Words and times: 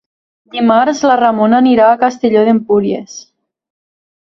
Dimarts 0.53 1.01
na 1.09 1.17
Ramona 1.21 1.59
irà 1.73 1.91
a 1.91 1.99
Castelló 2.05 2.47
d'Empúries. 2.51 3.17